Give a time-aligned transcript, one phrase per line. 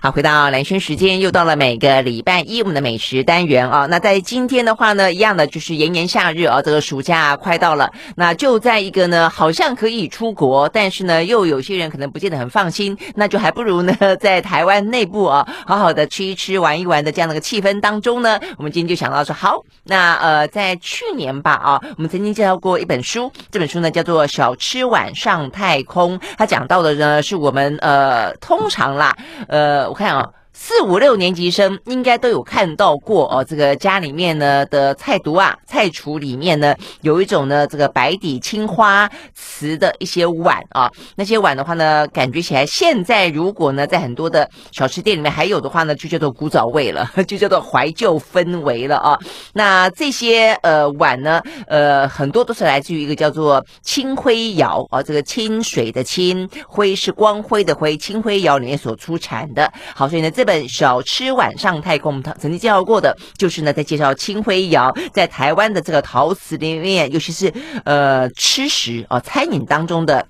[0.00, 3.86] 好，回到蓝轩时间，又到了每个礼拜一我们的美食单元啊。
[3.86, 7.90] 那在今天的话呢，一样的就是炎炎夏日啊，这个暑假快到了。
[8.14, 29.12] 那就在一个呢，好像可以出国，但是呢，又有些人可能不见得很放心，那就还不如呢，在台湾内部啊，好好的吃一吃、玩一玩的这样的一个气氛当中呢，我们今天就想到说，好，那呃，在去年吧啊，我们曾经介绍过一本书，这本书呢叫做《小吃碗上太空》，它讲到的呢是我们呃，通常啦，
[29.48, 29.87] 呃。
[29.88, 30.32] 我看啊。
[30.60, 49.16] 四五六年级生应该都有看到过哦，这个家里面呢的菜毒啊，菜橱里面呢有一种呢这个白底青花瓷的一些碗啊，那些碗的话呢，感觉起来现在如果呢在很多的小吃店里面还有的话呢，就叫做古早味了， 就叫做怀旧氛围了啊。
[49.52, 59.72] 那这些呃碗呢，呃很多都是来自于一个叫做清辉窑啊，这个清水的清，辉是光辉的辉，清辉窑里面所出产的。
[59.94, 60.47] 好，所以呢这。
[60.48, 67.52] 本小吃晚上太空，他曾经介绍过的，就是呢，在介绍清辉窑在台湾的这个陶瓷里面，尤其是
[67.84, 70.26] 呃吃食啊餐饮当中的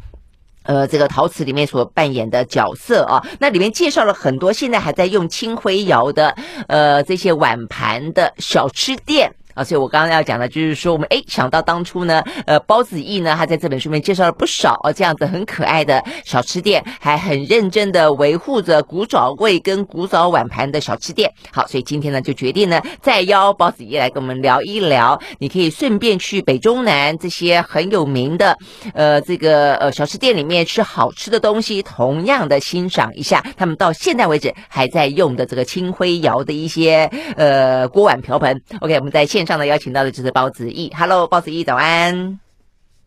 [0.65, 6.35] 呃这个陶瓷里面所扮演的角色啊，那里面介绍了很多现在还在用清辉窑的
[6.67, 9.33] 呃这些碗盘的小吃店。
[9.59, 21.29] 啊，所以我刚刚要讲的，就是说我们诶想到当初呢，呃，包子义呢，他在这本书里面介绍了不少哦这样子很可爱的小吃店，还很认真的维护着古早味跟古早碗盘的小吃店。
[21.51, 28.56] 好，所以今天呢就决定呢再邀包子义来跟我们聊一聊，你可以顺便去北中南这些很有名的
[28.95, 38.62] 呃这个呃小吃店里面吃好吃的东西，同样的欣赏一下他们到现在为止还在用的这个清辉窑的一些呃锅碗瓢盆。
[38.81, 39.48] OK，我们在现。
[39.49, 42.39] 上的邀请到的就是包子义，Hello，包子义早安，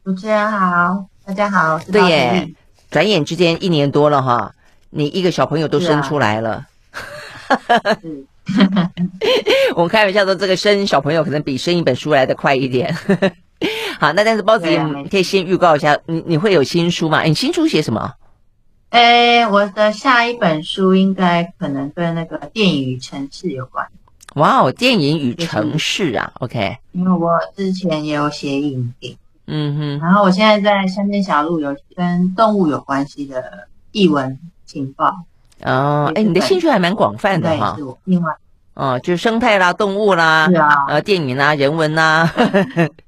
[0.03, 2.49] 主持人好，大家好，对耶，
[2.89, 4.55] 转眼之间一年多了哈，
[4.89, 6.65] 你一个小朋友都生出来了，
[9.75, 12.91] 我们开玩笑说，这个生小朋友可能比生一本书来的快一点，
[14.01, 17.21] 好，那但是包子义，你可以先预告一下，你你会有新书吗？
[17.21, 18.13] 你新书写什么？
[18.89, 23.87] 哎，我的下一本书应该可能跟那个电影与城市有关。
[24.35, 26.77] 哇哦，电影与城市啊，OK。
[26.93, 35.13] 因为我之前也有写影评，嗯哼，然后我现在在乡间小路有跟动物有关系的译文情报。
[35.63, 37.73] 哦，哎，你的兴趣还蛮广泛的哈。
[37.75, 38.33] 对，是我另外。
[38.73, 42.33] 哦，就是生态啦，动物啦，是啊，呃，电影啦，人文啦，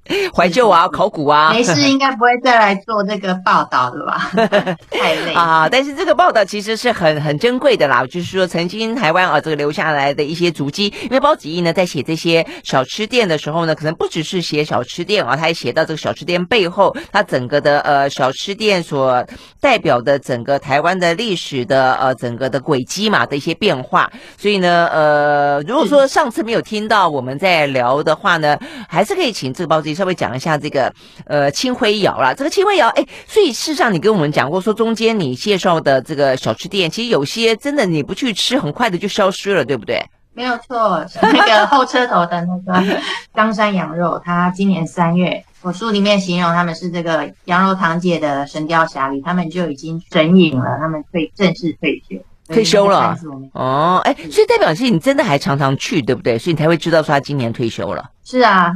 [0.35, 4.31] 怀旧啊，考古啊， 没事，应该不会再来做这个报道的吧？
[4.91, 5.69] 太累啊！
[5.71, 10.93] 但是这个报道其实是很很珍贵的啦，就是说曾经台湾啊这个留下来的一些足迹。
[11.03, 19.25] 因为包子义呢在写这些小吃店的时候呢，可能不只是写小吃店啊，他还写到这个小吃店背后，他整个的呃小吃店所
[19.61, 24.11] 代表的整个台湾的历史的呃整个的轨迹嘛的一些变化。
[24.37, 25.13] 所以呢，呃。
[25.13, 30.93] 呃，如果说上次没有听到我们在聊的话呢，还是可以请这个包子义稍微讲一下这个
[31.25, 32.33] 呃清辉窑啦。
[32.33, 40.03] 这个清辉窑，哎，所以事实上你跟我们讲过，说中间你介绍的这个小吃店，其实有些真的你不去吃，很快的就消失了，对不对？
[40.33, 42.99] 没有错，那个后车头的那个
[43.33, 52.17] 冈山羊肉，它今年三月，我书里面形容他们是这个羊肉堂姐的神雕侠侣，他们就已经神隐了，他们退正式退休。
[52.47, 53.15] 退休了
[53.53, 56.37] 哦，哎，所以代表是你真的还常常去，对不对？
[56.37, 58.03] 所以你才会知道说他今年退休了。
[58.25, 58.69] 是啊，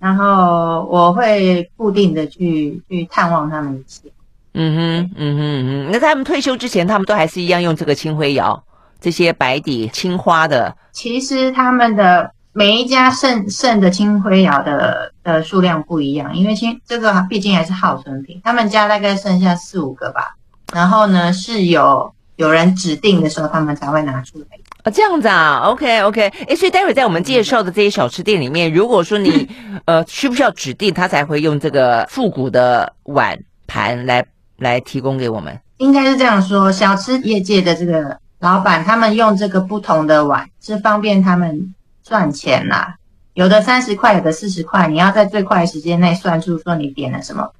[0.00, 4.10] 然后我会固定的去去探望他们一次。
[4.54, 5.90] 嗯哼，嗯哼嗯哼。
[5.92, 8.60] 那在他们退休之前，他们都还是一样用这个青灰窑，
[9.00, 10.74] 这些白底青花的。
[10.90, 18.40] 其实他们的每一家剩剩的青灰窑的的数量不一样，因为青这个毕竟还是耗损品。
[18.42, 20.34] 他们家大概剩下四五个吧，
[20.72, 22.12] 然后呢是有。
[22.36, 24.46] 有人指定的时候，他们才会拿出来
[24.82, 29.48] 啊，这样子啊，OK OK，哎，所以待会在我们介绍的这些小吃店里面，如果说你
[29.84, 34.24] 呃需不需要指定，他才会用这个复古的碗盘来
[34.56, 35.58] 来提供给我们？
[35.78, 42.96] 应该是这样说，小吃业界的这个老板，他们用这个不同的碗是方便他们赚钱啦。
[43.34, 47.50] 有的三十块，有的四十块，你要在最快的时间内算出说你点了什么。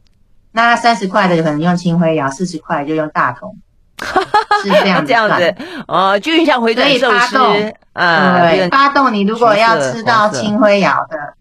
[0.53, 3.57] 那三十块的就可能用清辉窑，四十块就用大同。
[4.63, 5.55] 是这样这样子。
[5.87, 7.75] 哦，就像回转寿司。
[7.93, 11.35] 啊，对，发动你如果要吃到清辉窑的，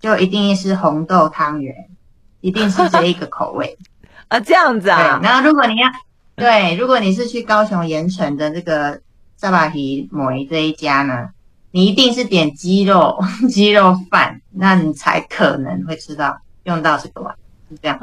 [0.00, 1.74] 就一定是红豆汤圆，
[2.40, 3.76] 一定是这一个口味。
[4.28, 5.18] 啊，这样子啊。
[5.22, 5.88] 然后如果你要
[6.36, 9.00] 对，如果你是去高雄盐城的这个
[9.36, 11.28] 萨巴提摩这一家呢，
[11.70, 17.34] 你一定是点鸡肉 鸡肉饭，那你才可能会吃到用到这个碗，
[17.70, 17.98] 是这样。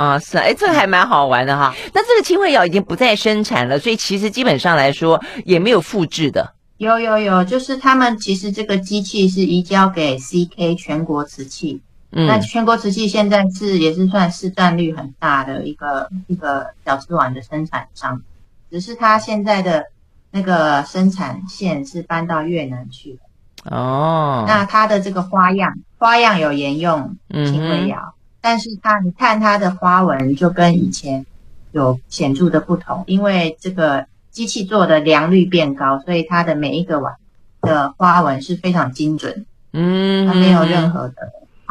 [0.00, 1.74] 啊，是啊，哎，这个还蛮好玩的哈。
[1.92, 6.54] 那这个清慧窑已经不再生产了，所以其实基本上来说也没有复制的。
[6.78, 11.82] 有有有，就是他们其实这个机器是移交给 CK 全国瓷器。
[12.12, 18.22] 嗯，那全国瓷器现在是也是算市占率很大的一个一个小瓷碗的生产商，
[18.70, 19.84] 只是它现在的
[20.30, 23.76] 那个生产线是搬到越南去了。
[23.76, 31.24] 哦，那它的这个花样花样有沿用清慧窑，嗯、但是它你看它的花纹就跟以前
[31.72, 37.14] 有显著的不同，因为这个机器做的良率变高，所以它的每一个碗
[37.62, 41.14] 的花纹是非常精准，嗯，它没有任何的。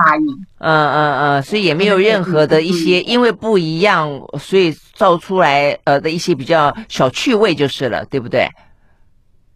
[0.02, 0.22] 差异，
[0.60, 8.48] 嗯嗯嗯，所以也没有任何的一些，因为不一样，所以造出来呃的一些比较小趣味就是了，对不对？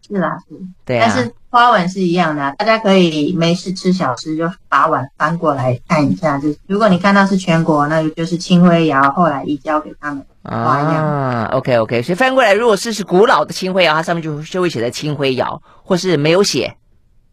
[0.06, 1.06] 是啦，是，对啊。
[1.08, 11.06] 但是花纹是一样的，大家可以没事吃小吃就把碗翻过来看一下，就是如果你看到是全国，那就是青灰窑后来移交给他们花样。
[11.06, 16.74] 啊，OK OK，所以翻过来，如果是是古老的青灰窑，它上面就就会写的青灰窑，或是没有写。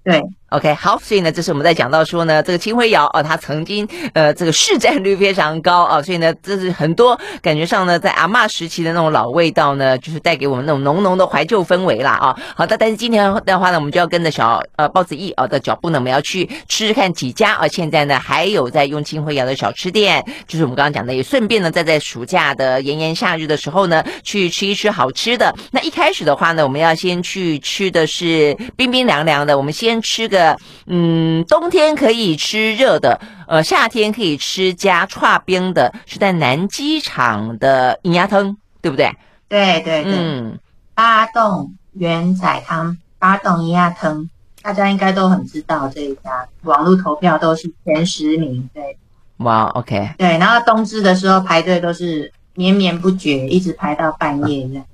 [0.04, 0.22] 对。
[0.52, 12.36] OK，好，所以呢，这是我们在讲到说呢，这个清慧窑啊，它曾经呃这个市占率非常高啊，所以呢，这是很多感觉上呢，在阿嬷时期的那种老味道呢，就是带给我们那种浓浓的怀旧氛围啦啊。
[12.54, 25.56] 好的，但是今天的话呢，我们就要跟着小呃包子义啊的脚步呢，我们要去吃吃看几家啊，现在呢还有在用清慧窑的小吃店，就是我们刚刚讲的，也顺便呢，再在暑假的炎炎夏日的时候呢，去吃一吃好吃的。
[25.72, 30.41] 那一开始的话呢，我们要先去吃的是冰冰凉凉的，我们先吃个。
[30.88, 39.12] 嗯，冬天可以吃热的，呃，夏天可以吃加串冰的，是在南机场的银鸭汤，对不对？
[39.48, 40.60] 对对对，嗯，
[40.94, 44.30] 八栋元仔汤，八栋银鸭汤，
[44.62, 48.98] 大家应该都很知道这一家，网络投票都是前十名，对。
[49.38, 50.12] 哇，OK。
[50.20, 54.86] 对，然后冬至的时候排队都是绵绵不绝，一直排到半夜这样。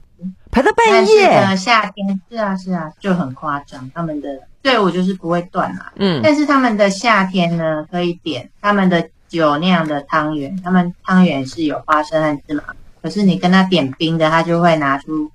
[0.58, 1.28] 排到半夜。
[1.28, 4.42] 但是呢，夏天是啊是啊，就很夸张，他们的。
[4.64, 12.64] 队伍就是不会断嘛，嗯，但是他们的夏天呢，可以点他们的酒酿的汤圆，他们汤圆是有花生和芝麻，
[13.02, 15.32] 可是你跟他点冰的，他就会拿出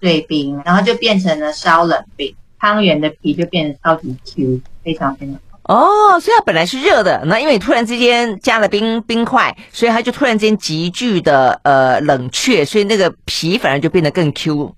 [0.00, 5.40] 碎冰，然后就变成了烧冷冰，汤圆的皮就变得超级 Q，非常非常好。
[5.64, 14.74] 哦，所以它本来是热的，那因为你突然之间加了冰冰块，所以它就突然间急剧的呃冷却，所以那个皮反而就变得更 Q。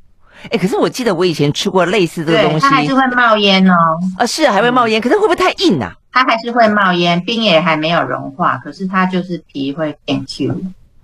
[0.50, 3.74] 哎，可是我记得我以前吃过类似这个东西，它还是会冒烟哦。
[4.18, 5.92] 啊，是啊，还会冒烟，可是会不会太硬啊？
[6.12, 10.54] 它还是会冒烟，冰也还没有融化，可是它就是皮会变 Q。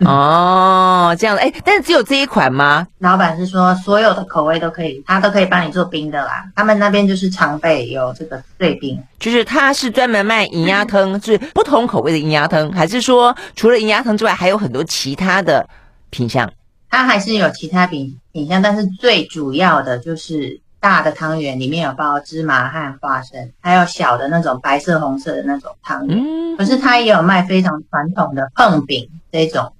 [0.10, 2.86] 哦，这样的，哎，但是只有这一款吗？
[2.98, 6.44] 老板是说所有的口味都可以，他都可以帮你做冰的啦。
[6.54, 15.68] 他们那边就是常备有这个碎冰，就是他是专门卖银鸭汤，就是不同口味的银鸭汤，还是说除了银鸭汤之外，还有很多其他的
[16.10, 16.50] 品相？
[16.90, 26.18] 它还是有其他品品相，但是最主要的就是大的汤圆里面有包芝麻和花生，还有小的那种白色、红色的那种汤圆。
[26.18, 29.72] 嗯，可是它也有卖非常传统的碰饼这种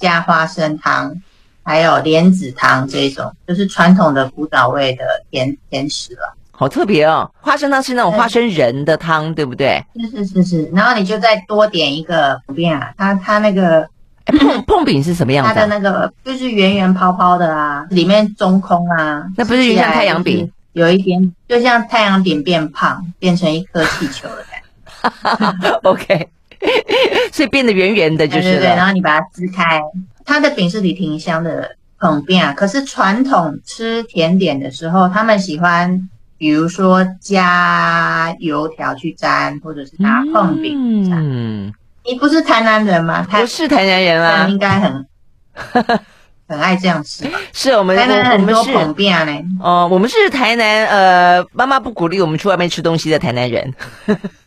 [0.00, 1.14] 加花生汤，
[1.62, 6.34] 还有莲子汤这种，就是传统的古早味的甜甜食了。
[6.50, 9.80] 好特别哦，花生汤是那种花生仁的汤，对，不对？
[9.94, 13.88] 是是是是，然后你就再多点一个普遍啊，它它那个。
[14.26, 15.52] 碰碰饼是什么样子？
[15.52, 19.26] 它的那个就是圆圆泡泡的啊，里面中空啊。
[19.36, 20.48] 那不是就像太阳饼？
[20.72, 24.60] 有一点，就像太阳饼变胖，变成一颗气球的感
[25.60, 25.80] 觉。
[25.82, 26.28] OK，
[27.32, 28.66] 所以变得圆圆的，就是对，对，对。
[28.68, 29.80] 然后你把它撕开，
[30.24, 32.52] 它的饼是里挺香的捧饼啊。
[32.52, 41.18] 可是传统吃甜点的时候，他们喜欢，比如说加油条去沾，或者是拿碰饼去沾。
[41.22, 41.72] 嗯。
[42.02, 43.26] 你不是台南人吗？
[43.30, 45.06] 不是台南人啊，应该很
[46.50, 47.24] 很爱这样吃。
[47.52, 49.32] 是我们台南很多普遍呢。
[49.62, 53.72] 哦，我们是台南，呃，妈妈不鼓励我们去外面吃东西的台南人。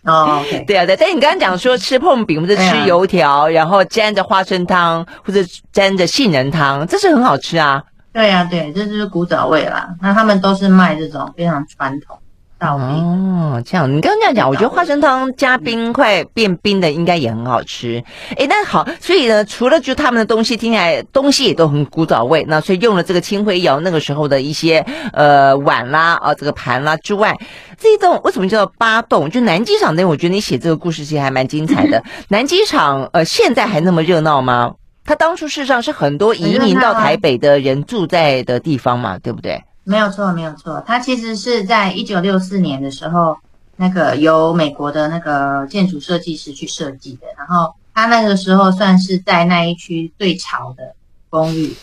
[0.03, 0.97] 哦，okay、 对啊，对。
[0.97, 5.39] 但你刚刚讲说吃碰饼或者吃油条，啊、然后沾着花生汤或者
[5.71, 7.81] 沾着杏仁汤，这是很好吃啊。
[8.11, 9.87] 对啊，对，这就是古早味啦。
[10.01, 12.19] 那他们都是卖这种非常传统。
[12.65, 18.01] 哦，这样，你刚刚这样讲，我觉得花生汤加冰块变冰的应该也很好吃。
[18.37, 27.35] 哎，那好，所以呢，除了就他们的东西听起来东西也都很古早味，那所以用了这个清慧窑那个时候的一些呃碗啦啊这个盘啦之外，
[27.77, 29.29] 这一栋为什么叫做八栋？
[29.29, 32.01] 就南机场那，我觉得你写这个故事其实还蛮精彩的。
[32.29, 34.71] 南机场呃现在还那么热闹吗？
[35.05, 39.61] 它当初事实上是很多移民到台北的人住在的地方嘛，对不对？
[39.85, 40.81] 没有错，没有错。
[40.85, 43.37] 它其实是在一九六四年的时候，
[43.75, 47.27] 那个由美国的那个建筑设计师去设计的。
[47.37, 50.95] 然后它那个时候算是在那一区最潮的
[51.29, 51.73] 公寓，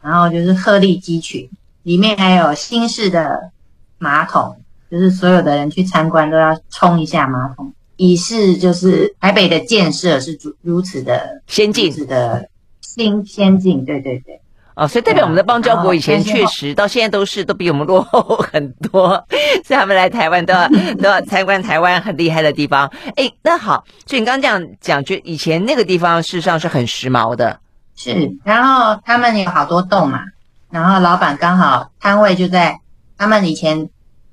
[0.00, 1.50] 然后就是鹤立鸡群，
[1.82, 3.50] 里面还有新式的
[3.98, 4.56] 马桶，
[4.90, 12.48] 就是所有的人去参观都要冲一下马桶，以示就是台北的建设是如如此的先进，如此的
[12.80, 14.40] 新先进，对对对。
[14.76, 19.10] 哦，所以代表我们的邦交国以前确实到现在都是都比我们落后很多，
[19.64, 20.68] 所以他们来台湾都要
[21.00, 22.90] 都要参观台湾很厉害的地方。
[23.14, 27.60] 哎，那好，所以你刚刚这样讲，就以前那个地方事实上是很时髦的，
[27.94, 28.36] 是。
[28.42, 30.24] 然后他们有好多栋嘛，
[30.70, 32.80] 然后老板刚好摊位就在
[33.16, 33.88] 他们以前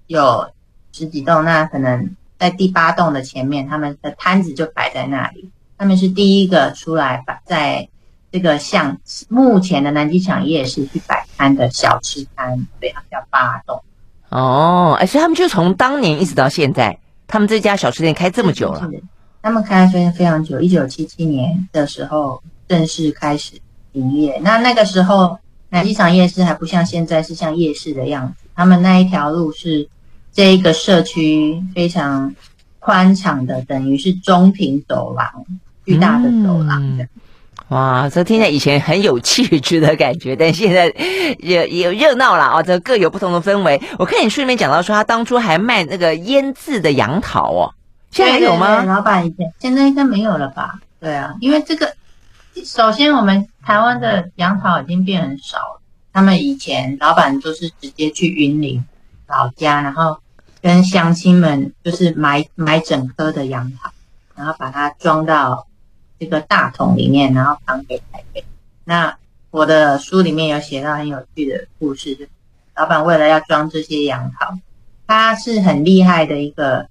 [0.07, 0.49] 有
[0.91, 7.87] 十几栋，那可能在第八栋的前面，他们的摊子就摆在那里，他们是第一个出来摆在。
[8.31, 8.97] 这个像
[9.27, 13.83] 目前的南机场夜市去摆摊的小吃摊，对，它叫八栋。
[14.29, 16.97] 哦，而且他们就从当年一直到现在，
[17.27, 18.89] 他们这家小吃店开这么久了。
[18.89, 19.03] 是，
[19.41, 23.59] 他们开非常非常久，一九七七年的时候正式开始
[23.91, 24.39] 营业。
[24.41, 29.89] 那那个时候南机场夜市还不像现在是像夜市的样子，他们那一条路是
[30.31, 32.33] 这一个社区非常
[32.79, 35.45] 宽敞的，等于是中庭走廊，
[35.85, 37.03] 巨大的走廊的。
[37.03, 37.09] 嗯
[37.71, 40.93] 哇，这听起来以前很有气质的感觉，但现在
[41.39, 42.61] 也也热闹了啊！
[42.61, 43.81] 这各有不同的氛围。
[43.97, 47.73] 我看你书里面讲到说，他当初还卖那个腌制的杨桃哦，
[48.11, 48.67] 现在还有吗？
[48.67, 50.81] 对对对，老板以前现在应该没有了吧？
[50.99, 51.93] 对啊，因为这个
[52.65, 55.81] 首先我们台湾的杨桃已经变很少了。
[56.11, 58.83] 他们以前老板都是直接去云林
[59.27, 60.17] 老家，然后
[60.61, 63.89] 跟乡亲们就是买买整颗的杨桃，
[64.35, 65.67] 然后把它装到。
[66.21, 68.45] 这个大桶里面，然后扛给台北。
[68.83, 69.17] 那
[69.49, 72.29] 我的书里面有写到很有趣的故事，
[72.75, 74.55] 老板为了要装这些杨桃，
[75.07, 76.87] 他是很厉害的一个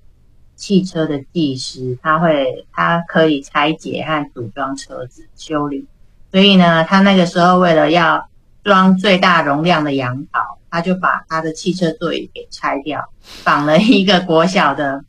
[0.57, 5.87] 汽车的技师，他会他可以拆解和组装车子修理。
[6.33, 8.29] 所以呢，他那个时候为了要
[8.65, 13.09] 装最大容量的杨桃，他就把他的汽车座椅给拆掉，
[13.45, 15.05] 绑了一个国小的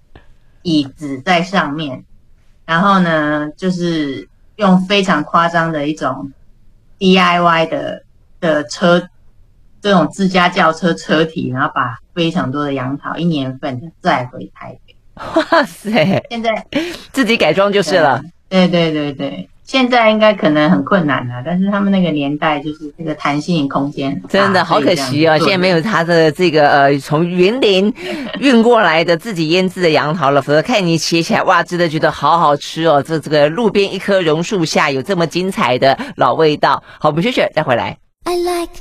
[0.61, 2.05] 椅子在上面。
[2.65, 6.31] 然后呢，就是用非常夸张的一种
[6.99, 8.03] DIY 的
[8.39, 9.07] 的车，
[9.81, 14.95] 这种自家轿车车体，然后把非常多的杨桃一年份的载回台北。
[15.15, 16.23] 哇塞！
[16.29, 16.65] 现在
[17.11, 18.21] 自己改装就是了。
[18.49, 19.49] 对对对对。
[19.71, 27.93] 现在应该可能很困难了，但是他们那个年代就是这个弹性空间真的好可惜哦，现在没有他的这个呃从云林
[28.41, 33.01] 运过来的自己腌制的杨桃了，否则看你切起来哇，真的觉得好好吃哦。
[33.01, 36.83] 这这个路边一棵榕树下有这么精彩的老味道。
[36.99, 37.97] 好，我们休息再回来。
[38.25, 38.71] I like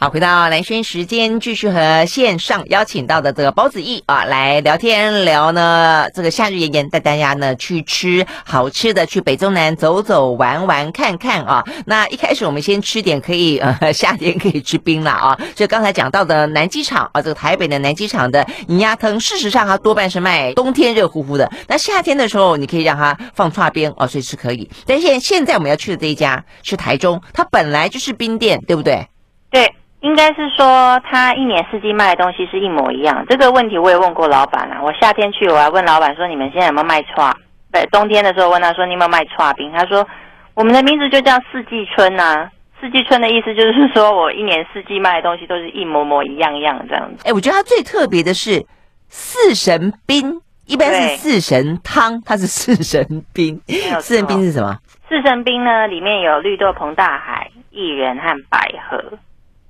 [0.00, 6.08] 好，回到兰萱时间，继续和线上邀请到的这个包子义啊来聊天聊呢。
[6.14, 11.64] 这个夏日炎炎，带大家呢去吃好吃的，去北中南走走玩玩看看啊。
[11.84, 15.36] 那一开始我们先吃点可以呃 夏天可以吃冰了啊。
[15.56, 21.50] 就刚才讲到的南机场啊，这个台北的南机场的银鸭汤，事实上它多半是卖冬天热乎乎的。
[21.66, 24.70] 那夏天的时候，你可以让它放剉冰啊，随时可以。
[24.86, 29.04] 但现现在我们要去的这一家是台中，它本来就是冰店，对不对？
[29.50, 29.68] 对。
[30.00, 33.24] 应该是说，他一年四季卖的东西是一模一样。
[33.28, 34.80] 这个问题我也问过老板啊。
[34.82, 37.34] 我夏天去，我还问老板说：“你们现在有没有卖串？”
[37.72, 40.06] 对，冬天的时候问他说：“你有没有卖串冰？”他说
[40.54, 42.50] ：“我们的名字就叫四季春呐、啊。
[42.80, 48.64] 四季春的意思就是说我一年四季卖的东西都是一模模一样样这样子。”哎，我觉得它最特别的是
[49.08, 53.60] 四神冰，一般是四神汤，它是四神冰。
[54.00, 54.78] 四神冰是什么？
[55.08, 59.18] 四神冰呢，里面有绿豆膨大海、薏仁和百合。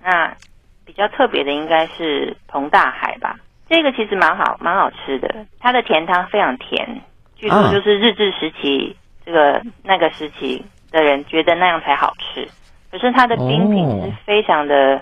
[0.08, 0.34] 那
[0.86, 3.36] 比较特别的应该是彭大海吧，
[3.68, 5.44] 这个其实蛮好，蛮好吃的。
[5.60, 7.02] 它的甜汤非常甜，
[7.36, 8.96] 据说就是日治时期
[9.26, 12.48] 这个那个时期的人觉得那样才好吃。
[12.90, 14.98] 可是它的冰品是非常的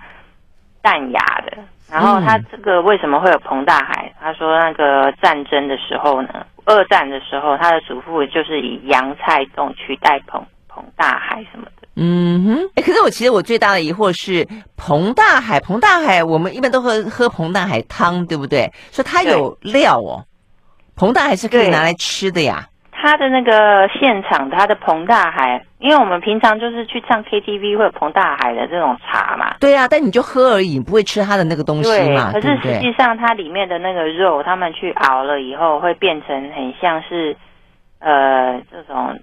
[0.82, 1.56] 淡雅的。
[1.88, 4.12] 然后它这个为什么会有彭大海？
[4.20, 10.42] 他说那个战争的时候呢，二战的时候，他的祖父就是以洋菜冻取代椪
[10.76, 11.88] 椪大海什么的。
[11.99, 18.71] 嗯哼，哎，可是我其实我最大的疑惑是彭大海，彭大海我们一般都喝喝彭大海汤，对不对？
[18.92, 20.23] 说它有料哦，
[20.95, 22.68] 彭大海是可以拿来吃的呀。
[22.92, 29.54] 它的那个现场，它的彭大海，因为我们平常就是去唱 KTV 会有彭大海的这种茶嘛。
[29.61, 32.33] 对啊，但你就喝而已，你不会吃它的那个东西嘛。
[32.33, 37.35] 对，可是实际上它里面的那个肉，他们去熬了以后，会变成很像是
[38.00, 39.18] 呃这种。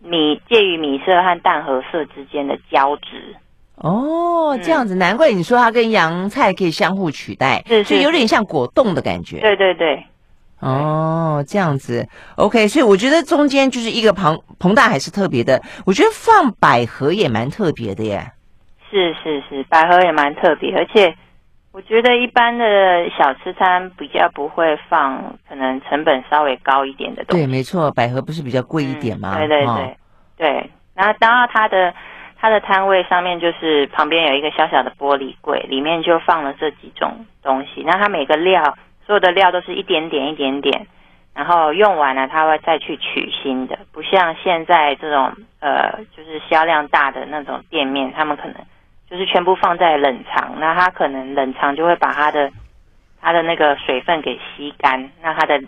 [0.00, 3.36] 米介于米色和淡褐色之间的交质
[3.76, 9.38] 哦，这样子，难怪你说它跟洋菜可以相互取代，是，就有点像果冻的感觉。
[9.40, 10.04] 对对对，
[10.60, 18.32] 哦，这样子，OK，所以我觉得中间就是一个庞膨大海是特别的，我觉得放百合也蛮特别的耶。
[18.90, 21.14] 是是是，百合也蛮特别，而且
[21.78, 27.46] 我觉得一般的小吃摊比较不会放，可能成本稍微高一点的东西。
[27.46, 29.36] 对，没错，百合不是比较贵一点吗？
[29.36, 29.90] 嗯、对对对、哦、
[30.36, 30.70] 对。
[30.96, 31.94] 然后当然它的
[32.36, 37.84] 它的摊位上面就是旁边有一个小小的玻璃柜，里面就放了这几种东西。
[37.86, 40.84] 那它每个料所有的料都是一点点一点点，
[41.32, 48.56] 然后用完了它会再去取新的，不像现在这种呃就是销量大的那种店面，他们可能。
[49.10, 52.50] 就是全部放在冷藏，那它可能冷藏就会把它的
[53.20, 55.60] 它的那个水分给吸干，那它的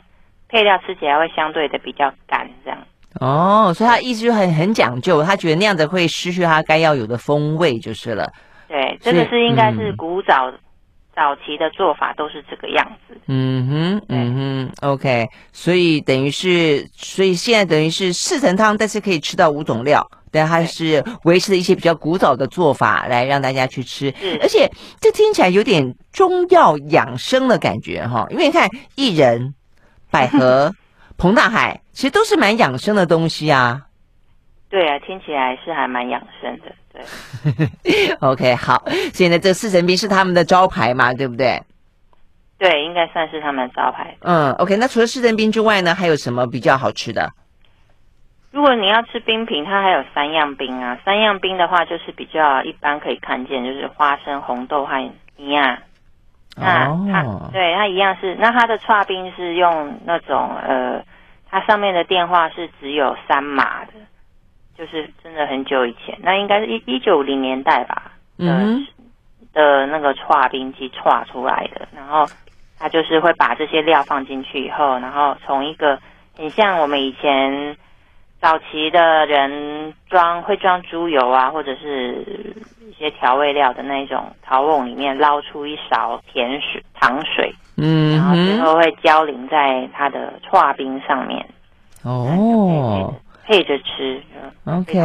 [0.49, 2.79] 配料吃起来会相对的比较干，这样。
[3.21, 8.31] 哦，所以他意思就很很讲究，他觉得那样子会失去它该要有的风味，就是了。
[8.69, 10.59] 对，这个是应该是古早、嗯、
[11.21, 13.15] 早期的做法都是这个样子。
[13.27, 20.03] 嗯哼，嗯哼，OK，所以等于是，所以现在等于是四神汤，但是可以吃到五种料。
[20.33, 29.53] 但它是维持了一些比较古早的做法来让大家去吃，而且这听起来有点中药养生的感觉哈，因为你看薏仁、
[30.11, 30.73] 百合、
[31.19, 33.83] 彭大海，其实都是蛮养生的东西啊。
[34.71, 36.73] 对啊，听起来是还蛮养生的。
[36.93, 37.03] 对，
[38.21, 38.83] OK，好，
[39.13, 41.63] 现在这四神冰是他们的招牌嘛，对不对？
[42.59, 44.15] 对，应该算是他们的招牌。
[44.21, 47.31] 嗯，OK，那除了四神冰之外呢，还有什么比较好吃的？
[48.51, 50.99] 如果你要吃冰品，它还有三样冰啊。
[51.05, 54.99] 三样冰的话，就是比较一般可以看见，就是花生、红豆和
[55.37, 55.79] 米亚。
[56.57, 57.53] 那它、oh.
[57.53, 61.01] 对它一样是，那它的剉冰是用那种呃，
[61.49, 63.93] 它上面的电话是只有三码的，
[64.81, 68.13] 就是真的很久以前，那应该是一一九零年代吧。
[68.39, 68.87] 嗯、mm-hmm.
[69.53, 72.27] 的那个剉冰机剉出来的，然后
[72.79, 75.99] 它就是会把这些料放进去以后，然后从一个
[76.39, 77.77] 很像我们以前。
[78.43, 91.47] 早期的人装会装猪油啊，或者是一些调味料的那种陶瓮里面捞出一勺甜水糖水，嗯，然后最后会浇淋在它的剉冰上面，
[92.03, 93.13] 哦，
[93.51, 94.23] 配着吃
[94.65, 94.99] ，OK，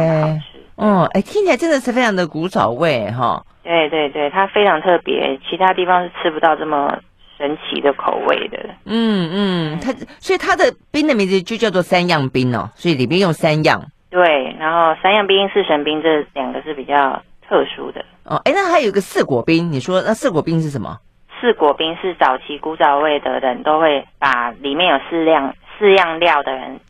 [0.76, 6.96] 嗯，哎，听起来真的是非常的古早味哈，对对对，它非常特别，其他地方是吃不到这么。
[7.38, 13.78] 神奇的口味的，嗯嗯，它所以它的冰的名字就叫做三样冰哦，所以里面用三样。
[14.08, 18.40] 对，然后三样冰、四神冰这两个是比较特殊的哦。
[18.46, 20.96] 哎，那还有一个四果冰，你说那四果冰是什么？
[21.38, 26.80] 四果冰是早期古早味的人都会把里面有四样四样料的人。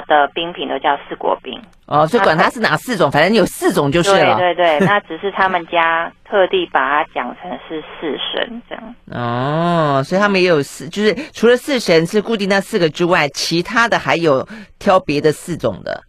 [0.00, 4.38] 的的冰品都叫四国冰哦，所以管它是哪四种，反正有四种就是了。
[4.38, 8.94] 对对对，那只是他们家特地把它讲成是四神这样。
[9.10, 14.46] 哦，所以他们也有四，就是除了四神是固定那四个之外，其他的还有
[14.78, 16.02] 挑别的四种的。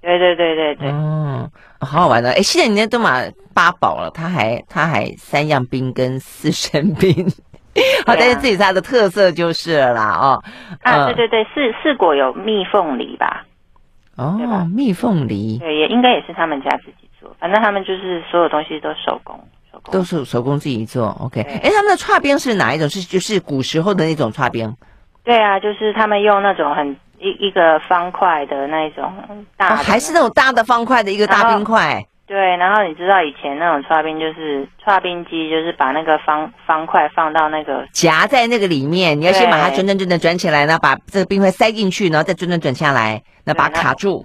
[0.00, 0.88] 对对对对对。
[0.90, 1.48] 哦，
[1.80, 2.32] 好好玩的。
[2.32, 7.30] 哎，现在人家都买八宝了，他还他还三样冰跟四神冰。
[8.06, 10.42] 好，但是自己家的特色就是了啦，哦，
[10.82, 13.44] 啊，对对对，四四果有蜜凤梨吧？
[14.16, 14.36] 哦，
[14.74, 19.34] 蜜凤梨，对，也应该也是他们家自己做，反正他们就是所有东西都手工，
[19.70, 21.16] 手工都是手工自己做。
[21.20, 22.88] OK，哎，他们的剉冰是哪一种？
[22.88, 24.76] 是就是古时候的那种剉冰？
[25.24, 29.12] 对啊，就是他们用那种很一一个方块的那种
[29.56, 32.04] 大，还是那种大的方块的一个大冰块。
[32.30, 44.24] 对，然后你知道以前那种剉冰就是剉冰机，就是把那个方方块放到那个夹在那个里面，你要先把它转转转转转起来，然后把这个冰块塞进去，然后再转转转下来，那把它卡住。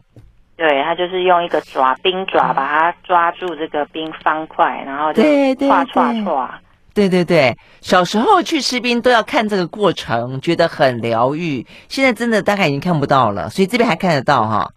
[0.55, 6.47] 对，它就是用一个爪冰爪把它抓住这个冰方块，然后就唰唰唰。
[6.93, 11.65] 对对对，小时候去吃冰都要看这个过程，觉得很疗愈。
[11.89, 14.69] 现在真的大概已经看不到了，所以这边还看得到哈。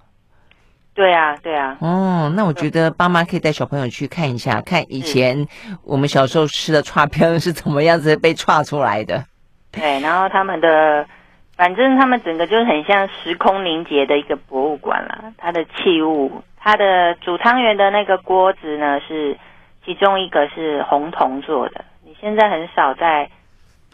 [0.98, 1.76] 对啊，对啊。
[1.80, 5.46] 哦，那我觉得爸妈可以带小朋友去看一下，看以前
[5.84, 9.24] 我们小时候吃的串片是怎么样子被串出来的。
[9.70, 11.06] 对，然后他们的，
[11.56, 15.32] 反正他们整个就是很像时空凝结的一个博物馆啦。
[15.38, 19.38] 它的器物，它的煮汤圆的那个锅子呢，是
[19.84, 21.84] 其中一个是红铜做的。
[22.04, 23.30] 你现在很少在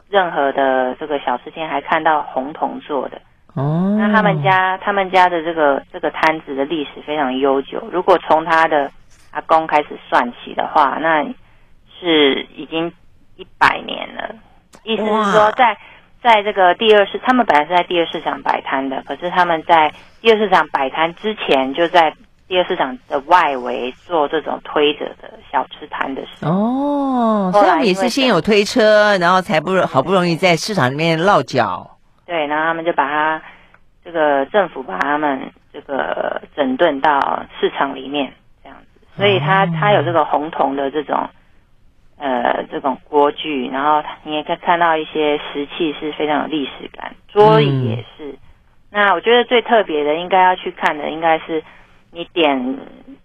[0.08, 3.20] 任何的这个小吃店还看到红铜做的。
[3.54, 7.82] 哦，那他们家他们家的这个这个摊子的历史非常悠久。
[7.92, 8.90] 如果从他的
[9.30, 11.24] 阿公开始算起的话，那
[11.98, 12.92] 是已经
[13.36, 14.34] 一百年了。
[14.82, 15.76] 意思是说在，
[16.20, 22.12] 在在这个第二市，他们本来是在第二市场摆摊的，可是他们在第二市场摆摊之前，就在
[22.48, 26.44] 第二市场的外围做这种推着的小吃摊的事。
[26.46, 31.93] 哦，所以也是先有推车，然后才不好不容易在市场里面落脚。
[32.26, 33.42] 对对，然后他们就把他
[34.04, 38.32] 这个政府把他们这个整顿到市场里面
[38.62, 41.28] 这样子，所以它它有这个红铜的这种
[42.18, 48.32] 呃这种锅具，然后你也可以看到一些石器是非常有历史感，桌椅也是。
[48.32, 48.38] 嗯、
[48.90, 51.62] 那我觉得最特别的应该要去看的应该是
[52.10, 52.78] 你点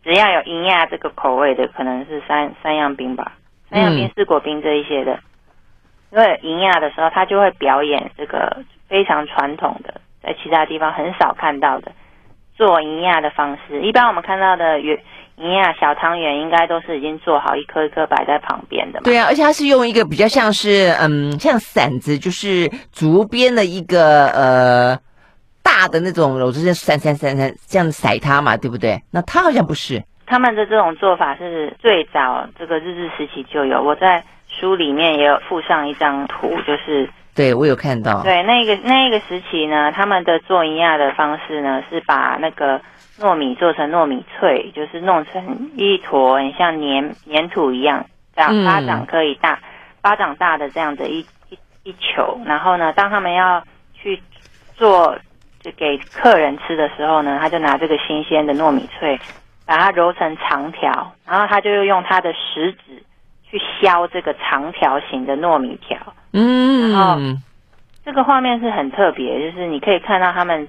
[0.03, 3.33] 只要有银亚这个口味的，可能是三三样冰吧，
[3.69, 5.19] 三样冰、四果冰这一些的。
[6.11, 11.91] 因为银亚的时候，他就会表演这个非常传统的，在其他地方很少看到的
[12.55, 13.81] 做银亚的方式。
[13.81, 19.03] 一般我们看到的银亚小汤圆，应该都是已经做好一颗一颗摆在旁边的嘛。
[19.03, 24.97] 对啊，而且它是用一个比较像是嗯，像伞子，就是竹编的一个呃
[25.63, 28.99] 大的那种，我就是扇扇扇扇这样甩它嘛，对不对？
[29.11, 30.03] 那它好像不是。
[30.25, 34.23] 他们的这种做法是最早这个日治时期就有，我在。
[34.51, 37.07] 书里面也有附上一张图，就是
[37.39, 38.21] 对我有看到。
[38.21, 42.81] 对，那个那个时期呢，他们的做银亚的方式呢，是把那个
[43.17, 49.57] 糯米做成糯米脆，就是弄成一坨很像粘粘土一样，这样巴掌可以大，
[50.01, 52.37] 巴掌大的这样的一一一球。
[52.45, 54.21] 然后呢，当他们要去
[54.75, 55.17] 做
[55.61, 59.17] 就给客人吃的时候呢，他就拿这个新鲜的糯米脆，
[59.65, 63.01] 把它揉成长条，然后他就用他的食指。
[63.51, 65.97] 去削这个长条形的糯米条，
[66.33, 67.17] 嗯，然后
[68.05, 70.67] 这个画面是很特别，就是你可以看到他们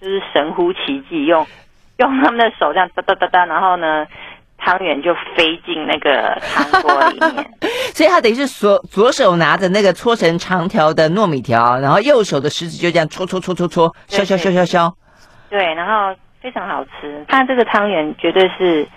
[0.00, 1.46] 就是神乎其技，用
[1.98, 4.04] 用他们的手这样哒哒哒哒，然后呢，
[4.58, 7.50] 汤圆就飞进那个汤锅里面，
[7.94, 14.92] 所以他等于是左左手拿着那个搓成长条的糯米条，然后右手的食指就这样搓搓搓搓搓，削削削削削，
[15.48, 18.88] 对，然后非常好吃，它这个汤圆绝对是。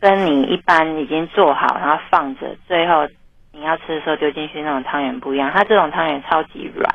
[0.00, 3.06] 跟你一般已经做好，然后放着，最后
[3.52, 5.50] 你要吃的时候丢进去那种汤圆不一样。
[5.54, 6.94] 它这种汤圆超级软。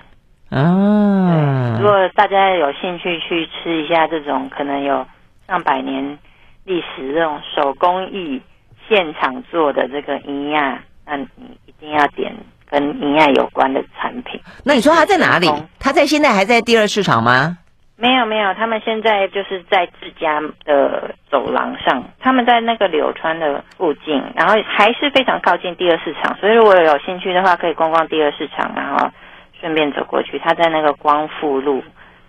[0.49, 5.05] 嗯，如果大家有兴趣去吃一下这种可能有
[5.47, 6.17] 上百年
[6.65, 8.41] 历史这种手工艺
[8.87, 11.27] 现场做的这个银亚，那你
[11.65, 12.35] 一定要点
[12.69, 14.39] 跟银亚有关的产品。
[14.63, 15.47] 那你说它在哪里？
[15.79, 17.57] 它在现在还在第二市场吗？
[18.01, 29.07] 没有没有，他们现在就是在自家的走廊上，他们在那个柳川的附近，然后还是非常靠近第二市场，所以如果有兴趣的话，可以逛逛第二市场，然后
[29.59, 30.39] 顺便走过去。
[30.39, 31.83] 他在那个光复路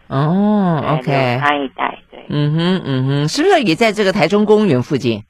[0.09, 5.23] 哦，OK，那一带，对，嗯哼嗯哼，是不是也在这个台中公园附近？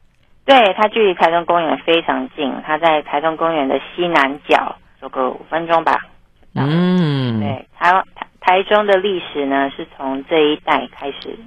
[0.44, 6.00] 对，它距离台中公园非常近，它在台中公园的西南角，走个五分钟吧。
[6.56, 8.02] 嗯，对，台湾。
[8.44, 11.38] 台中的历史呢，是从这一代开始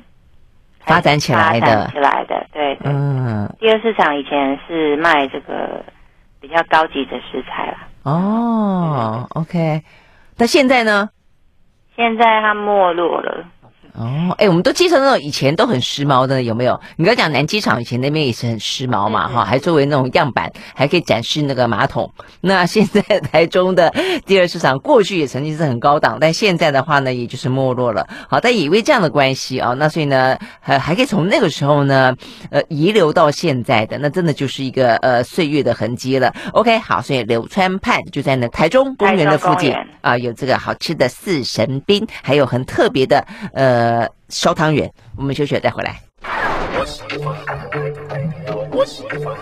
[0.80, 1.88] 发展起来的。
[1.92, 2.92] 起来的，对对。
[2.92, 3.54] 嗯。
[3.60, 5.84] 第二市场以前是卖这个
[6.40, 7.88] 比较高级的食材啦。
[8.04, 9.82] 哦，OK。
[10.38, 11.10] 那现在呢？
[11.98, 13.46] 现在它没落了。
[13.98, 16.78] 哦，哎，我们都介绍那种以前都很时髦的，有没有？
[16.98, 22.12] 你刚讲南机场以前那边也是很时髦嘛，哈，还作为那种样板，还可以展示那个马桶。
[22.42, 23.90] 那现在 台中的
[24.26, 28.06] 第二市场，过去也曾经是很高档，但现在的话呢，也就是没落了。
[28.30, 32.14] 好，但也因为这样的关系啊，那所以呢，还还可以从那个时候呢，
[32.50, 36.34] 呃，遗留到现在的，那真的就是一个呃岁月的痕迹了。
[36.52, 43.85] OK，好，所以柳川畔就在那台中公园的附近啊，有这个好吃的四神冰，还有很特别的呃。
[43.86, 46.02] 呃，烧汤圆，我们休息再回来。
[48.72, 49.38] 我喜欢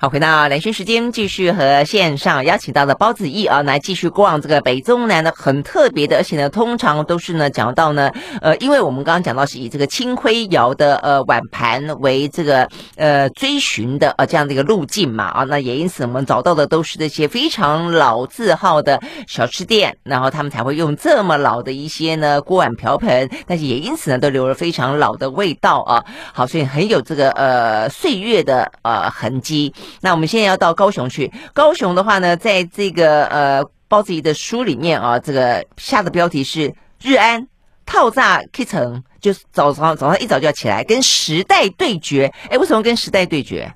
[0.00, 8.08] 好，回到兰萱时间，继续和线上邀请到的包子义啊，来继续逛这个北中南的很特别的，而且呢，通常都是呢讲到呢，
[8.40, 29.74] 呃，因为我们刚刚讲到是以这个青灰窑的呃碗盘为这个呃追寻的呃这样的一个路径嘛啊，那也因此我们找到的都是这些非常老字号的小吃店，然后他们才会用这么老的一些呢锅碗瓢盆，但是也因此呢都留了非常老的味道啊，好，所以很有这个呃岁月的呃痕迹。
[30.02, 31.30] 那我们现在要到高雄去。
[31.54, 37.46] 高雄的话呢，在这个呃包子怡的书里面啊，这个下的标题是“日安
[37.86, 42.30] 套炸 Kitchen”，就是早上早上一早就要起来跟时代对决。
[42.50, 43.72] 哎，为什么跟时代对决？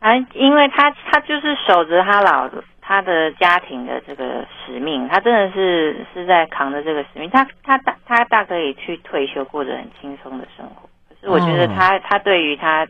[0.00, 2.50] 啊，因为他他就是守着他老
[2.82, 7.28] 他的家庭的这个使命，他真的是是在扛着这个使命。
[7.30, 10.88] 他他大他大可以去退休，过着很轻松的生活。
[11.08, 12.86] 可是我觉得他、哦、他对于他。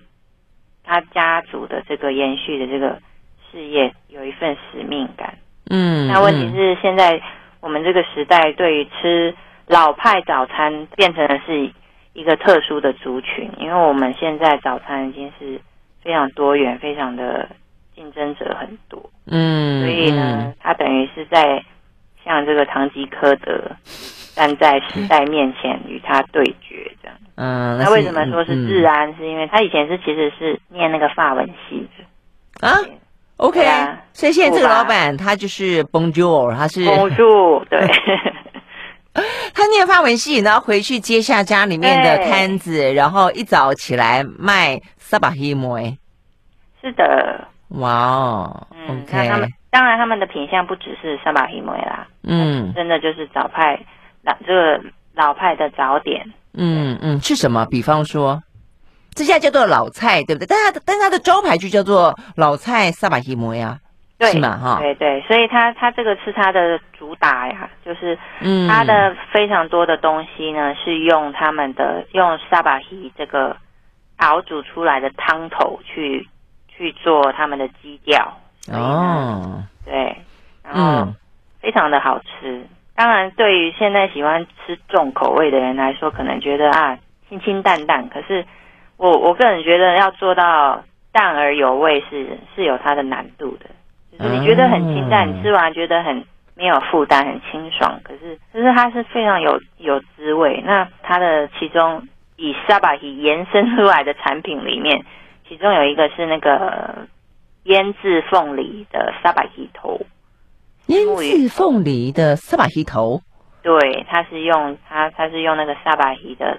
[0.89, 2.99] 他家族的这个延续的这个
[3.51, 5.37] 事业有一份使命感。
[5.69, 7.21] 嗯，那问题是现在
[7.61, 9.35] 我们这个时代对于吃
[9.67, 11.71] 老派早餐变成的是
[12.15, 15.61] 一个特殊的族群，因为我们现在早餐已经是
[16.03, 17.47] 非常多元，非常的
[17.95, 19.11] 竞争者很多。
[19.27, 21.63] 嗯，所以呢，他等于是在
[22.25, 23.71] 像这个唐吉诃德
[24.39, 27.17] 站在时代面前与他对决这样。
[27.35, 29.11] 嗯，那为什么说是治安？
[29.11, 32.79] 嗯、是因为他以前是其实是念那个法文系的啊。
[33.39, 37.81] OK，啊，所以现在这个老板他就是 Bonjour，他是 Bonjour， 对。
[39.53, 45.81] 他念法文系，然后回去接下家里面的摊子，然后一早起来卖萨巴希摩。
[46.81, 53.79] 是的，哇哦，嗯，那他们当然他们的品相不只是萨巴希摩啦，嗯，真的就是早派
[54.29, 54.81] 老这个
[55.15, 57.65] 老派的早点，嗯嗯，是什么？
[57.67, 58.43] 比方说，
[59.15, 60.47] 这家叫做老菜，对不对？
[60.47, 63.79] 但他的但他的招牌就叫做老菜萨巴希摩呀。
[64.19, 64.79] 对是嘛哈？
[64.81, 68.19] 对对，所以它它这个是它的主打呀，就是
[68.69, 73.57] 它的非常多的东西呢，是用他们的用萨巴希这个
[74.17, 76.29] 熬煮出来的汤头去
[76.67, 78.37] 去做他们的基调。
[78.73, 80.17] 哦，对，
[80.65, 81.07] 然后
[81.61, 82.67] 非常的好吃。
[82.99, 88.09] 当然，对于现在喜欢吃重口味的人来说，可能觉得啊清清淡淡。
[88.09, 88.45] 可是
[88.97, 90.83] 我我个人觉得要做到
[91.13, 93.67] 淡而有味是是有它的难度的。
[94.19, 96.25] 就是你觉得很清淡，你吃完觉得很
[96.57, 98.01] 没有负担，很清爽。
[98.03, 100.61] 可是，可是它是非常有有滋味。
[100.67, 105.05] 那它的其中以萨巴希延伸出来的产品里面，
[105.49, 107.07] 其中有一个是那个
[107.63, 110.01] 腌制凤梨的萨巴希头。
[110.89, 113.23] 腌制凤梨的萨巴希头，
[113.63, 116.59] 对，它是用它它是用那个萨巴希的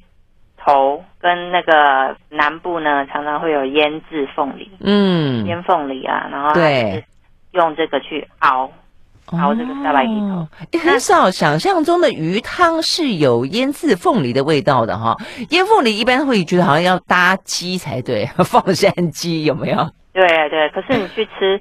[0.57, 7.03] 头，跟那个南部呢常常会有腌制凤梨，嗯，腌凤梨啊，然后对。
[7.53, 8.69] 用这个去熬
[9.31, 10.47] 熬这个萨巴希头，哦，
[10.83, 15.17] 很少想象中的鱼汤是有腌制凤梨的味道的哈。
[15.49, 19.89] 腌凤梨一般会觉得好像要搭鸡才对， 放山鸡有没有？
[20.13, 21.59] 对对，可是你去吃，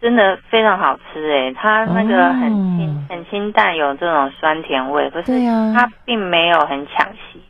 [0.00, 5.32] 真的非常好吃哎，它那个很清很清淡，有这种酸甜味，可是
[5.74, 7.40] 它并没有很抢戏。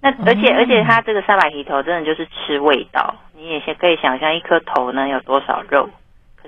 [0.00, 5.88] 那而且而且它这个萨巴希头真的就是吃味道，你也先可以想象一颗头呢有多少肉。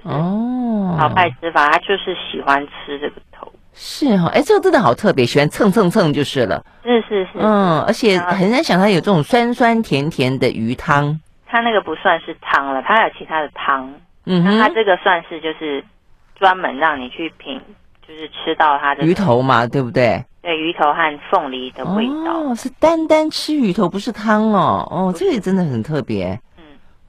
[0.03, 13.93] 哦，老派吃法，他就是喜欢吃这个头，是哈、哦，哎，这个真的好特别，喜欢蹭蹭蹭就是了，是是是，嗯，而且很难想到有这种酸酸甜甜的鱼汤，它那个不算是汤了，它还有其他的汤，
[14.27, 15.85] 嗯哼，它这个算是就是
[16.39, 17.61] 专门让你去品，
[18.07, 20.25] 就是吃到它的鱼头嘛，对不对？
[20.43, 26.39] 对，鱼头和凤梨的味道，哦，是单单吃鱼头，不是汤哦，哦，这个也真的很特别。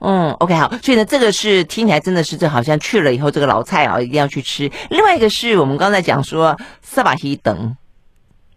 [0.04, 4.68] 嗯，OK，好，所以呢，这个是听起来真的是这好像去了以后，这个老菜啊一定要去吃。
[4.90, 7.76] 另外一个是我们刚才讲说萨巴希等，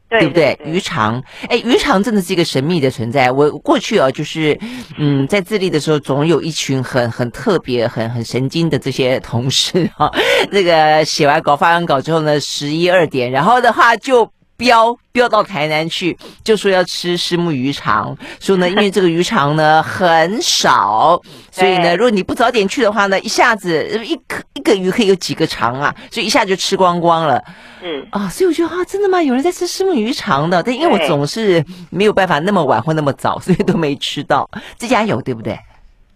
[0.10, 0.58] 对不对？
[0.64, 3.32] 鱼肠，哎，鱼肠真的是一个神秘的存在。
[3.32, 4.58] 我过去啊，就是
[4.98, 10.12] 嗯，在智利的时候，总有一群很很特别、很很神经的这些同事哈、啊。
[10.52, 14.35] 那个写完稿、发完稿之后呢，十一二点，然后的话就。
[14.58, 18.16] 飙飙到台南去，就说要吃虱目鱼肠。
[18.40, 27.44] 说呢，因为这个鱼肠呢 很少，所以呢，如果你不早点去的话呢，一下子一颗一个鱼可以有几个肠啊，所以一下就吃光光了。
[27.84, 29.22] 嗯啊，所以我觉得啊，真的吗？
[29.22, 30.64] 有人在吃虱目鱼肠的？
[30.64, 34.50] 但因为我总是没有办法那么晚或那么早，所以都没吃到。
[34.78, 35.60] 这家有对不对？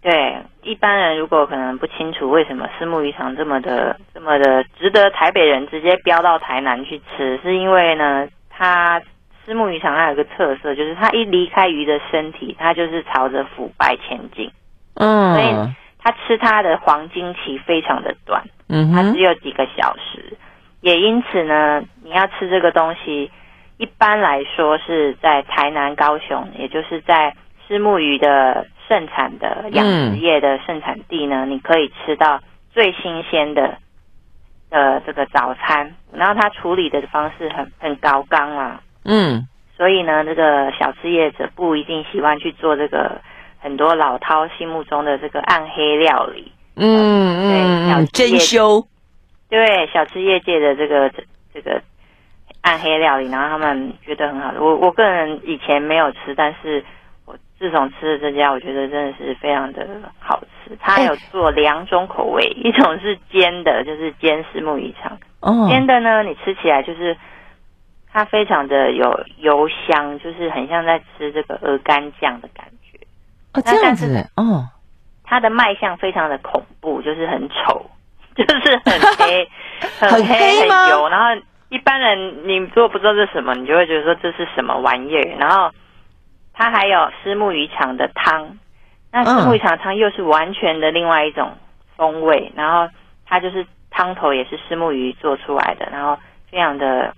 [0.02, 0.10] 对，
[0.62, 9.00] 一般人如果可能不清楚为什么虱目鱼肠这么的这么的值得台北人直接飙到台南去吃，是因为呢，它
[9.46, 14.50] 虱目鱼肠它有个特色，就是它一离开鱼的身体，它就是朝着腐败前进。
[14.94, 20.36] 嗯，所以它吃它的黄金期非常的短，嗯，它只有几个小时。
[20.82, 23.30] 也因此呢，你要吃这个东西，
[23.78, 27.34] 一般来说是在台南、高雄，也就是在
[27.66, 28.66] 虱目鱼的。
[28.90, 32.40] 盛产的养殖业的盛产地呢，嗯、你可以吃到
[32.72, 33.78] 最新鲜的
[34.68, 43.20] 呃这个早餐，然后它处理的方式很很高纲啊，嗯，所以呢，这个小吃业者不一定喜欢去做这个
[43.60, 48.84] 很多老饕心目中的这个暗黑料理，嗯嗯，对，珍修，
[49.48, 51.22] 对，小吃业界的这个这
[51.54, 51.80] 这个
[52.62, 56.84] 暗黑料理，然后他们觉得很好的，我我个人以前没有吃，但是。
[57.60, 59.86] 自从吃了这家，我觉得真的是非常的
[60.18, 60.74] 好吃。
[60.80, 65.18] 它有做两种口味，欸、一种是煎的，就是煎石木鱼肠。
[65.40, 67.14] 哦，煎的呢，你吃起来就是
[68.10, 72.98] 它非常的有油香，就是很像在吃这个鹅肝酱的感觉。
[73.52, 74.06] 哦，这样子。
[74.36, 74.64] 哦，
[75.22, 77.90] 它的卖相非常的恐怖，就是很丑，
[78.34, 79.46] 就是很黑，
[80.00, 81.06] 很黑很油。
[81.10, 85.36] 然后一般人你如果不知道这是什么，你就会觉得说这是什么玩意儿。
[85.38, 85.70] 然后。
[86.60, 88.58] 它还有虱目鱼肠的汤，
[89.10, 91.56] 那虱目鱼肠汤又是完全的另外一种
[91.96, 92.86] 风味，然后
[93.24, 96.18] 它就是汤头也是虱目鱼做出来的，然后
[96.50, 97.14] 非常的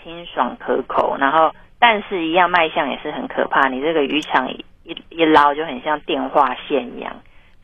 [0.00, 4.64] 清爽可口，然后但是一样卖相也是很可怕，你这个鱼肠一
[5.08, 7.12] 一捞就很像电话线一样，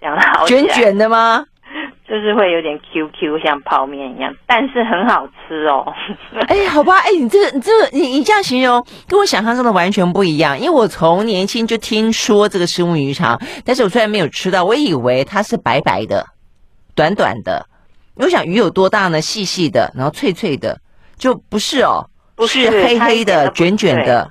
[0.00, 1.44] 这样捞卷卷的吗？
[2.08, 5.86] 就是会有点 QQ，像泡面一样，但是很好吃哦。
[6.48, 10.58] 哎，好吧，哎，你这个、你这个、你你这样形容，跟我想象中的完全不一样。
[10.58, 16.26] 因为我从年轻就听说这个虱目鱼肠，但是我虽然没有吃到，我以为它是白白的、
[16.96, 17.66] 短短的。
[18.16, 19.20] 我想鱼有多大呢？
[19.20, 20.78] 细细的，然后脆脆的，
[21.16, 22.04] 就不是哦，
[22.34, 24.28] 不是，是黑黑的、卷卷的。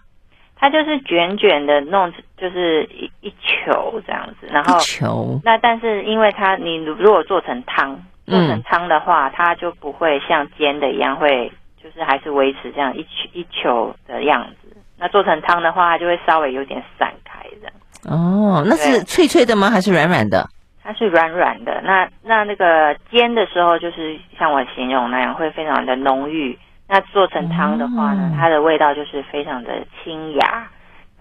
[0.62, 5.40] 它就是卷卷的弄，就是一一球这样子，然后球。
[5.44, 11.52] 那但是因为它，你如果做成汤，做成汤的话，嗯、它就不会像煎的一样会，
[11.84, 14.76] 就是还是维持这样一球一球的样子。
[14.98, 17.74] 那做成汤的话，它就会稍微有点散开这样。
[18.06, 19.70] 哦，那是脆脆的吗？
[19.70, 20.48] 还是软软的？
[20.82, 21.82] 它是软软的。
[21.84, 26.58] 那那那个煎的时候，就是像我形容那样，会非常的浓郁。
[26.88, 30.68] 那做成汤的话呢，它的味道就是非常的清雅，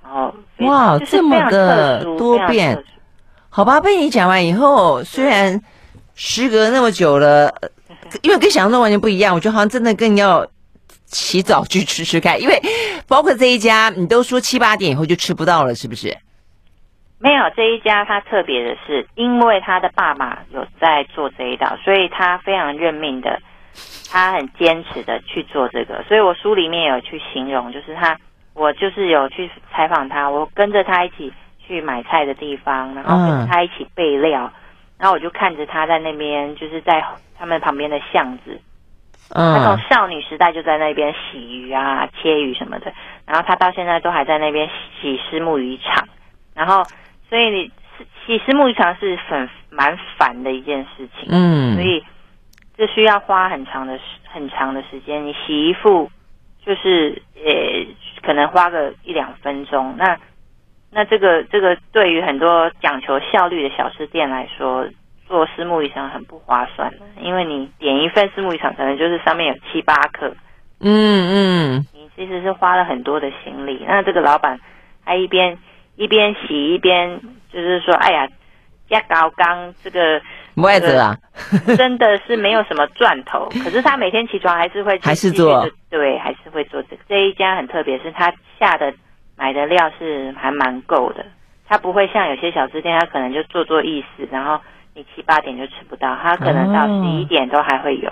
[0.09, 2.83] 然后哇，这么的多变，
[3.51, 3.79] 好吧？
[3.79, 5.61] 被你讲完以后，虽然
[6.15, 7.53] 时隔那么久了，
[8.23, 10.47] 因为跟想象中完全不一样，我觉得好像真的更要
[11.05, 12.59] 起早去吃吃看，因为
[13.07, 16.17] 包括这一家，你都说七八点以后就吃不到了，是不是？
[17.19, 23.39] 没有，这一家他特别的是，因为他的爸爸有在做这一道，所以他非常认命的。
[24.11, 28.19] 他很坚持的去做这个，所以我书里面有去形容，就是他，
[28.59, 31.33] 我就是有去采访他，我跟着他一起
[31.65, 34.53] 去买菜的地方，然后跟他一起备料，
[34.99, 37.03] 然后我就看着他在那边，就是在
[37.39, 38.61] 他们旁边的巷子，
[39.31, 42.93] 他从少女时代就在那边洗鱼啊、切鱼什么的，
[43.25, 44.69] 然后他到现在都还在那边
[45.01, 46.09] 洗虱目鱼场，
[46.55, 46.83] 然后
[47.29, 47.71] 所以你
[48.27, 52.05] 洗虱目鱼场是很蛮烦的一件事情，嗯，所以。
[52.77, 56.09] 这需要花很长的时很长的时间，你洗一副
[56.65, 57.87] 就是呃，
[58.23, 59.95] 可能花个一两分钟。
[59.97, 60.19] 那
[60.91, 64.87] 那这个这个对于很多讲求效率的小吃店来说，
[65.27, 70.35] 做私募鱼肠很不划算的，因为你点一份私募鱼肠，可能就是上面有七八克。
[70.81, 73.85] 嗯嗯，你其实是花了很多的心力。
[73.87, 74.59] 那这个老板
[75.05, 75.59] 他一边
[75.97, 77.21] 一边洗一边
[77.53, 78.29] 就是说，哎呀，
[78.89, 80.21] 加高刚这个。
[80.61, 81.17] 不爱做啊，
[81.77, 83.49] 真的是没有什么赚头。
[83.65, 87.03] 可是他每天起床还是会，还是做，对，还是会做这个。
[87.09, 88.93] 这一家很特别，是他下的
[89.37, 91.25] 买的料是还蛮够的。
[91.67, 94.59] 他不会像有些小吃店，他可能就做做意思，然后
[94.95, 98.09] 你七八点就吃不到，他可能到十一点都还会有。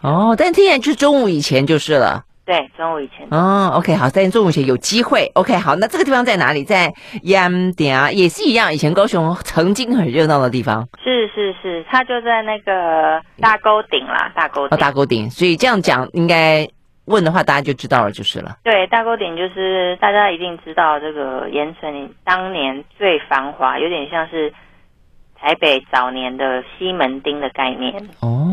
[0.00, 2.24] 哦，哦，但听起来就是中午以前就是了。
[2.44, 3.26] 对，中午以前。
[3.30, 5.30] 哦，OK，好，在中午前有机会。
[5.34, 6.62] OK，好，那这个地方在哪里？
[6.62, 8.72] 在盐点啊，也是一样。
[8.72, 10.86] 以前高雄曾经很热闹的地方。
[11.02, 14.76] 是是是，它就在那个大沟顶啦，大沟顶。
[14.76, 15.30] 哦，大沟顶。
[15.30, 16.68] 所以这样讲，应该
[17.06, 18.56] 问的话，大家就知道了，就是了。
[18.62, 24.52] 对，大沟顶就是大家一定知道这个盐城当年最繁华，有点像是。
[25.36, 28.43] 台北早年的西门町的概念哦，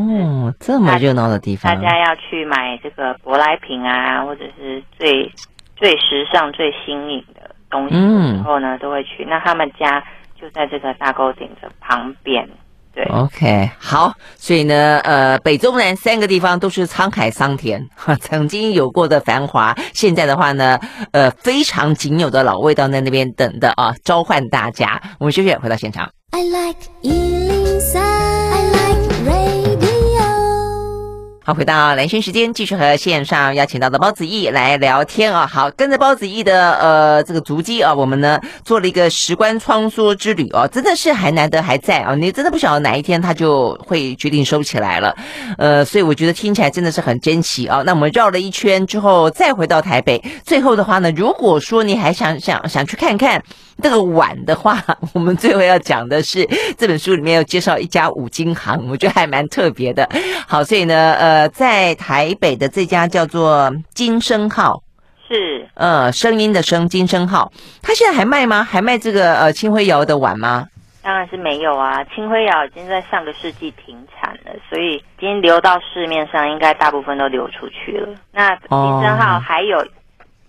[0.59, 5.31] 这么热闹的地方，大家要去买这个舶来品啊，或者是最
[5.75, 9.25] 最时尚、最新颖的东西的时候呢，嗯、都会去。
[9.27, 10.03] 那他们家
[10.39, 12.47] 就在这个大沟顶的旁边。
[12.93, 17.81] 对，OK，好，所以呢，呃，北中南三个地方都是沧海桑田，
[18.19, 20.77] 曾经有过的繁华，现在的话呢，
[21.13, 25.01] 呃，非常仅有的老味道在那边等的啊，召唤大家。
[25.21, 26.09] 我们休息，回到现场。
[26.31, 26.79] I like
[31.53, 35.45] 回到兰萱时间，继续和线上邀请到的包子义来聊天啊。
[35.45, 42.15] 好，跟着包子义的呃这个足迹啊，我们呢做了一个时光穿梭之旅啊，真的是还难得还在啊。
[42.15, 45.15] 你真的不晓得哪一天他就会决定收起来了，
[45.57, 47.81] 呃，所以我觉得听起来真的是很珍奇啊。
[47.85, 53.43] 那我们绕了一圈之后，再回到台北，最后的话呢，如果说你还想想想去看看。
[53.81, 54.77] 这个碗的话，
[55.13, 60.07] 我们最后要讲的是这本书里面要介绍一家五金行，我觉得还蛮特别的。
[60.47, 64.83] 好，所以呢，呃，在台北的这家叫做金生号，
[65.27, 67.51] 是呃声音的声金声号，
[67.81, 68.63] 他现在还卖吗？
[68.63, 70.67] 还卖这个呃青灰窑的碗吗？
[71.03, 78.09] 当然是没有啊，青灰窑已经在上个世纪停产了，所以已经流到市面上，应该大部分都流出去了。
[78.31, 79.83] 那金声号还有。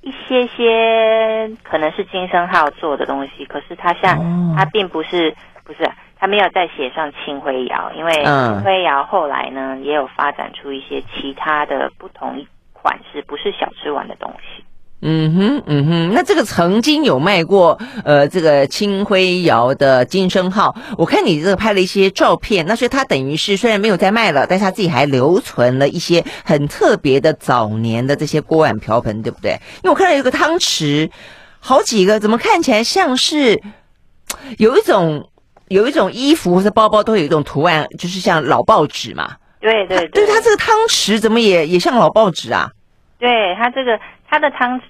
[0.03, 5.35] 一些些可能是金生浩做的东西，可是他像、哦、他并不是
[5.65, 5.89] 不是
[6.19, 14.65] 他没有再写上青灰窑，因为青灰窑后来呢也有发展出一些其他的不同款式，不是小吃碗的东西。
[15.05, 29.59] 嗯哼，嗯哼，那这个曾经有卖过，呃，这个青灰窑的金生号，我看你这个拍了一些照片，那所以它等于是虽然没有在卖了，但是他自己还留存了一些很特别的早年的这些锅碗瓢盆，对不对？
[29.83, 31.11] 因为我看到有个汤匙，
[31.59, 33.61] 好几个，怎么看起来像是
[34.59, 35.29] 有一种
[35.67, 39.33] 有一种衣服或者包包都有一种图案，就是像老报纸嘛？
[39.61, 42.71] 对对对，对它这个汤匙怎么也也像老报纸啊？
[43.19, 43.99] 对它这个
[44.29, 44.83] 它的汤匙。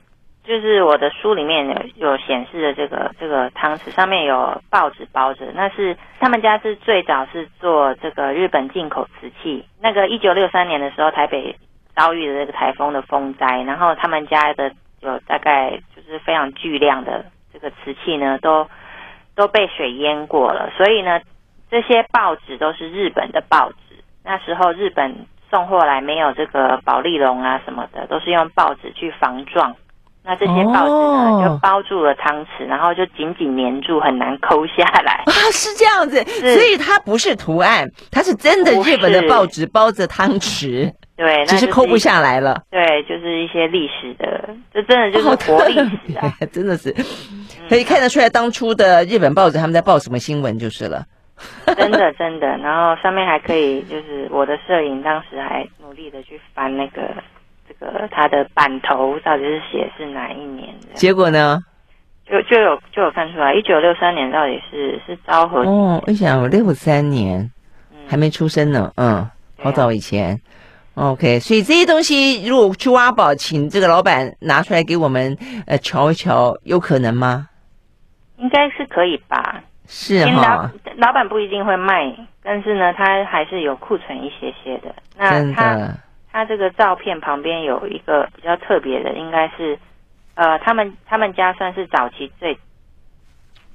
[0.44, 9.64] 就是我的书里面有有显示的这个这个汤匙上面有报纸包着，那是他们家是最早是做这个日本进口瓷器。
[9.80, 11.56] 那个一九六三年的时候，台北
[11.94, 18.68] 遭遇了这个台风的风灾，然后他们家的有大概就是非常巨量的这个瓷器呢，都
[19.36, 20.70] 都被水淹过了。
[20.76, 21.20] 所以呢，
[21.70, 23.76] 这些报纸都是日本的报纸。
[24.24, 25.14] 那时候日本
[25.50, 29.76] 送货来没有这个保丽龙啊什么的，都是用报纸去防撞。
[30.24, 35.32] 那这些报纸呢，哦、就包住了汤匙，然后就紧紧粘住，很难抠下来啊！
[35.52, 42.62] 是这样子，所以它不是图案，它是真的日本的报纸包着汤匙，对，只是抠不下来了。
[42.70, 46.32] 对，就是一些历史的，这真的就是活历史啊！
[46.52, 46.94] 真的是
[47.68, 51.04] 可以看得出来，当初的日本报纸他们在报什么新闻就是了。
[51.76, 57.02] 真的真的，然后上面还可以，就是我的摄影当时还努力的去翻那个。
[57.82, 60.94] 这个它的版头到底是写是哪一年的？
[60.94, 61.58] 结果呢？
[62.24, 66.00] 就就有就有看出来，一九六三年到底是是昭和哦。
[66.06, 67.50] 我想六三年，
[68.06, 68.92] 还没出生呢。
[68.94, 69.30] 嗯，嗯
[69.64, 70.40] 好早以前。
[70.94, 77.48] 啊、OK，所以这些东西如果去挖宝，请这个老板拿出来给我们呃瞧一瞧，有可能吗？
[78.36, 79.60] 应该是可以吧。
[79.86, 80.70] 是哈。
[80.98, 84.94] 老板不一定会卖，但是呢，他还是有库存一些些的。
[85.18, 85.96] 那真的。
[86.32, 89.78] 他这个照片旁边有一个比较特别的，应该是，
[90.34, 92.58] 呃，他们他们家算是早期最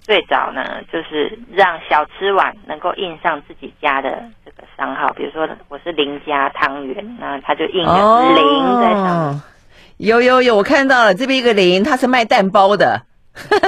[0.01, 9.41] 最早呢，就是让小吃碗能够印上自己家的这个商号，比如说我是林家汤圆，那他就印个林在上
[9.97, 13.03] 有有有，我看到了这边一个林，他是卖蛋包的，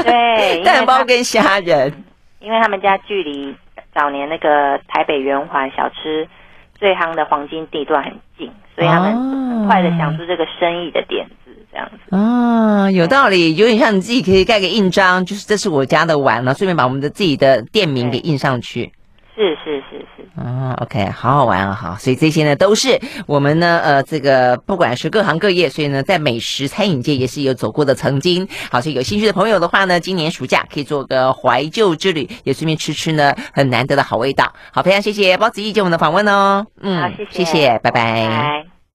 [0.03, 2.03] 对， 蛋包跟虾仁，
[2.39, 3.55] 因为他们家距离
[3.93, 6.27] 早年那个台北圆环小吃
[6.73, 8.51] 最夯的黄金地段很近。
[8.79, 12.15] 所以他们很快的想出这个生意的点子，这样子。
[12.15, 18.93] 啊，有道理，有点像你自己可以盖个印章，就是这是我家的碗了，顺便把我们的自己的店名给印上去。
[19.39, 28.45] 是是是是啊，OK，好好玩啊，好，所以这些呢都是我们呢呃这个不管是各行各业，所以呢在美食餐饮界也是有走过的曾经。
[28.69, 34.51] 好，所以有兴趣的朋友的话呢，今年暑假可以做个怀旧之旅，也顺便吃吃呢很难得的好味道。
[34.73, 38.27] 好，非常谢谢包子义接我们的访问哦，嗯，好，谢谢，谢谢，拜拜。
[38.27, 38.78] 拜拜。